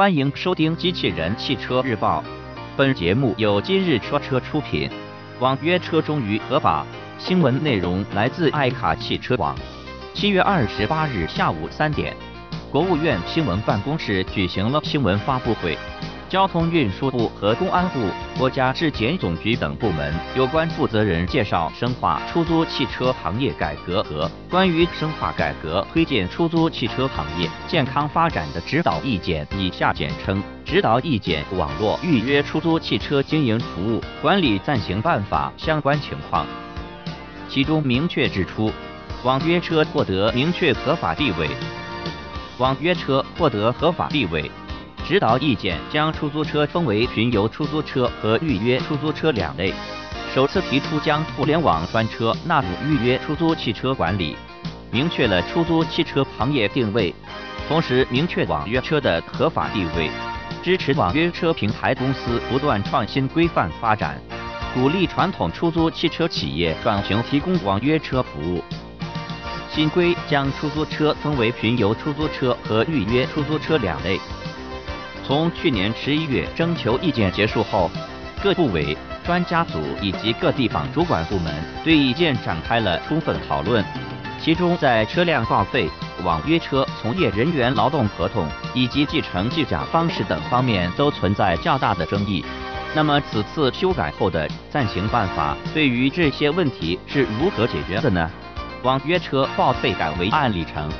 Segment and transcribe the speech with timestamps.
[0.00, 2.24] 欢迎收听《机器人汽车日报》，
[2.74, 4.88] 本节目由今日说车出品。
[5.40, 6.86] 网约车终于合法，
[7.18, 9.54] 新闻内容来自爱卡汽车网。
[10.14, 12.16] 七月二十八日下午三点，
[12.72, 15.76] 国务院新闻办公室举行了新闻发布会。
[16.30, 17.98] 交通运输部和公安部、
[18.38, 36.46] 国家质检总局等部门有关负责人介绍深化出租汽车行业改革和关于深化改革推进出租汽车行业健康发展的指导意见（以下简称指导意见）网络预约出租汽车经营服务管理暂行办法相关情况。
[37.48, 38.70] 其中明确指出，
[39.24, 41.50] 网约车获得明确合法地位。
[42.58, 44.48] 网约车获得合法地位。
[45.10, 49.74] 指导意见将出租车分为巡游出租车和预约出租车两类，
[50.32, 54.36] 首次提出将互联网专车纳入预约出租汽车管理，
[54.92, 57.12] 明确了出租汽车行业定位，
[57.66, 60.08] 同时明确网约车的合法地位，
[60.62, 64.16] 支持网约车平台公司不断创新规范发展，
[64.72, 68.62] 鼓励传统出租汽车企业转型提供网约车服务。
[69.68, 74.20] 新规将出租车分为巡游出租车和预约出租车两类。
[75.30, 77.88] 从去年十一月征求意见结束后，
[78.42, 83.84] 各部委、专家组以及各地方主管部门对意见展开了充分讨论。
[84.40, 85.88] 其中，在车辆报废、
[86.24, 92.44] 网约车从业人员劳动合同以及继承计价方式等方面都存在较大的争议。
[92.92, 98.28] 那么，此次修改后的暂行办法对于这些问题是如何解决的呢？
[98.82, 100.90] 网约车报废改为按里程，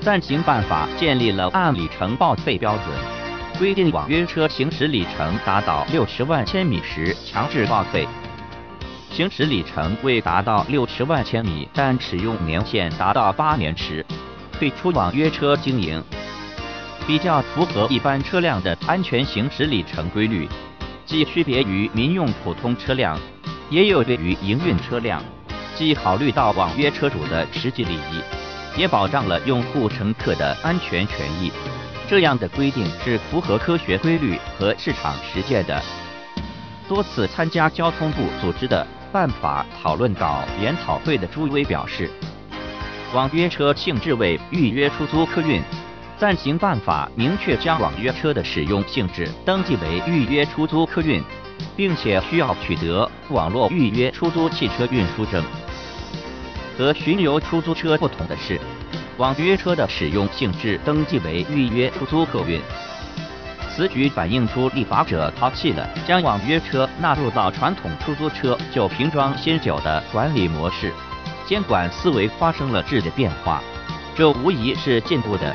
[0.00, 3.11] 暂行办法建立了按里程报废标准。
[3.62, 8.08] 规定网约车行驶里程达到六十万千米时强制报废，
[9.08, 14.04] 行驶里程未达到六十万千米但使用年限达到八年时，
[14.52, 16.02] 退出网约车经营。
[17.06, 20.48] 比较符合一般车辆的安全行驶里程规律，
[21.06, 23.16] 既区别于民用普通车辆，
[23.70, 25.22] 也有别于营运车辆，
[25.76, 28.20] 既考虑到网约车主的实际利益，
[28.76, 31.52] 也保障了用户乘客的安全权益。
[32.12, 35.82] 这样的规定是符合科学规律和市场实践的。
[36.86, 42.10] 多次参加交通部组织的办法讨论稿研讨会的朱威表示，
[43.14, 45.62] 网约车性质为预约出租客运，
[46.18, 51.24] 暂行办法明确将网约车的使用性质登记为预约出租客运，
[51.74, 55.42] 并且需要取得网络预约出租汽车运输证。
[56.76, 58.60] 和巡游出租车不同的是。
[59.18, 62.60] 网约车的使用性质登记为预约出租客运，
[63.70, 70.90] 此举反映出立法者抛弃了将网约车纳入到传统出租车酒瓶装新酒的管理模式，
[71.46, 73.62] 监管思维发生了质的变化，
[74.16, 75.54] 这无疑是进步的。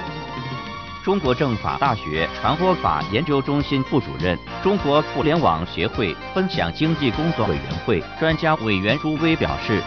[1.04, 9.82] 中国政法大学传播法研究中心副主任、中国互联网协会分享经济工作委员会专家委员朱威表示，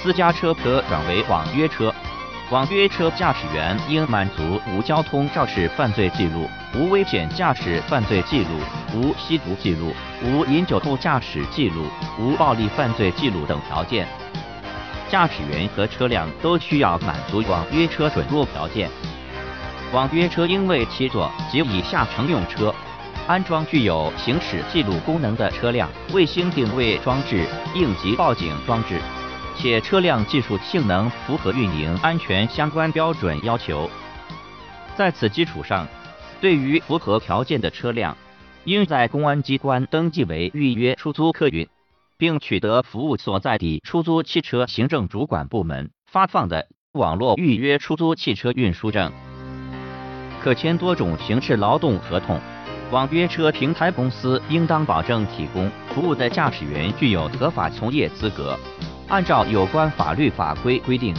[0.00, 1.92] 私家车可转为网约车。
[2.52, 6.46] 网约车驾驶员应满足无交通肇事犯罪记录、
[6.76, 8.50] 无危险驾驶犯罪记录、
[8.94, 9.90] 无吸毒记录、
[10.22, 11.86] 无饮酒后驾驶记录、
[12.20, 14.06] 无暴力犯罪记录等条件。
[15.08, 18.90] 驾驶员和车辆都需要满足网约车准入条件。
[19.90, 22.74] 网约车应为七座及以下乘用车
[23.26, 29.00] 安装具有行驶记录功能的车辆卫星定位装置、应急报警装置。
[29.56, 33.88] 且车辆技术性能符合运营安全相关标准要求。
[34.96, 35.86] 在此基础上，
[36.40, 38.16] 对于符合条件的车辆，
[38.64, 41.68] 应在公安机关登记为预约出租客运，
[42.18, 49.12] 并取得服务所在地出租汽车行政主管部门发放的网络预约出租汽车运输证。
[50.42, 52.40] 可签多种形式劳动合同，
[52.90, 58.58] 网约车平台公司应当保证提供服务的驾驶员具有合法从业资格。
[59.12, 61.14] 按照有关法律法规规定，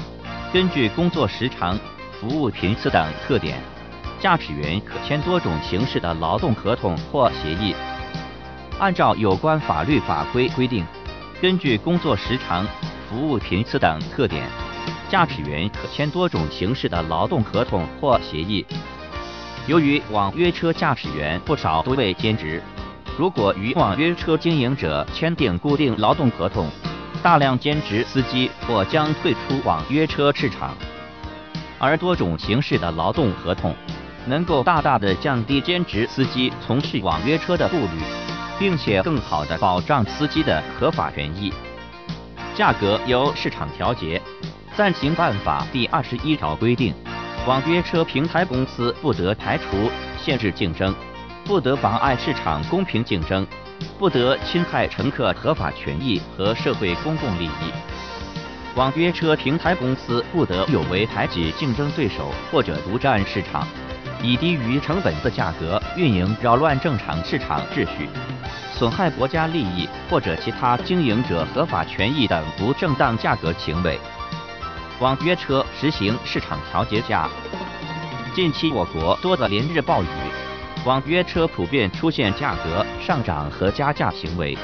[0.51, 1.77] 根据工作时长、
[2.19, 3.61] 服务频次等特点，
[4.19, 7.75] 驾驶员可签多种形式的劳动合同或协议。
[8.79, 10.83] 按照有关法律法规规定，
[11.39, 12.65] 根据工作时长、
[13.07, 14.43] 服务频次等特点，
[15.07, 18.65] 驾驶员可签多种形式的劳动合同或协议。
[19.67, 22.59] 由于网约车驾驶员不少都为兼职，
[23.19, 26.67] 如果与网约车经营者签订固定劳动合同，
[27.23, 30.75] 大量兼职司机或将退出网约车市场，
[31.79, 33.73] 而多种形式的劳动合同
[34.25, 38.03] 能够大大的降低兼职司机从事网约车的顾虑，
[38.59, 41.53] 并且更好的保障司机的合法权益。
[42.53, 44.21] 价格由市场调节。
[44.75, 46.95] 暂行办法第二十一条规定，
[47.45, 50.93] 网约车平台公司不得排除、限制竞争，
[51.45, 53.45] 不得妨碍市场公平竞争，
[53.99, 57.73] 不得侵害乘客合法权益和社会公共利益。
[58.75, 63.67] 网约车平台公司不得有为排挤竞争对手或者独占市场，
[64.21, 68.09] 以低于成本的价格运营，扰乱正常市场秩序，
[68.73, 73.99] 损害国家利益或者其他经营者合法权益等不正当价格行为。
[74.99, 77.29] 网约车实行市场调节价。
[78.33, 80.07] 近期我国多的连日暴雨，
[80.85, 84.57] 网约车普遍出现价格上涨和加价行为。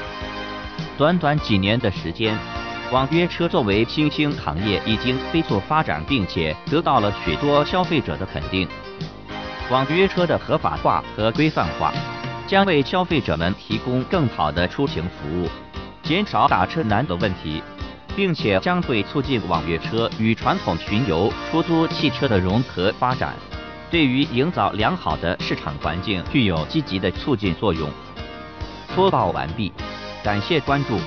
[0.98, 2.36] 短短几年的时间，
[2.92, 8.68] 网约车作为新兴行业已经飞速发展，并且得到了许多消费者的肯定。
[9.70, 11.92] 网约车的合法化和规范化，
[12.46, 15.48] 将为消费者们提供更好的出行服务，
[16.02, 17.62] 减少打车难的问题。
[18.16, 23.34] 并且将会促进网约车与传统巡游出租汽车的融合发展，
[23.90, 27.90] 对于营造良好的市场环境具有积极的促进作用。
[28.94, 29.72] 播报完毕，
[30.22, 31.00] 感谢关注。